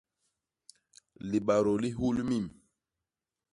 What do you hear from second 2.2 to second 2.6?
mim.